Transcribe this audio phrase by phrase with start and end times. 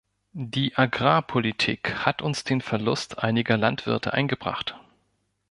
[0.33, 4.75] Die Agrarpolitik hat uns den Verlust einiger Landwirte eingebracht.